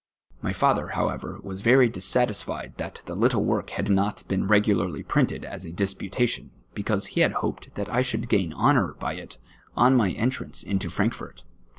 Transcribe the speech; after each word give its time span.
My 0.41 0.51
father, 0.51 0.87
however, 0.87 1.39
was 1.43 1.61
very 1.61 1.87
dissatisfied 1.87 2.75
tliat 2.79 3.03
the 3.05 3.13
little 3.15 3.45
work 3.45 3.69
had 3.69 3.87
not 3.87 4.27
been 4.27 4.47
re<^larly 4.47 5.07
printed 5.07 5.45
as 5.45 5.63
a 5.63 5.71
disputati<m^ 5.71 6.49
because 6.73 7.05
he 7.13 7.21
had 7.21 7.33
hoped 7.33 7.75
that 7.75 7.87
I 7.87 8.01
should 8.01 8.27
<j;aiii 8.27 8.51
honour 8.51 8.95
by 8.95 9.13
it 9.13 9.37
on 9.77 9.95
my 9.95 10.09
entrance 10.13 10.63
into 10.63 10.89
Frankfort. 10.89 11.43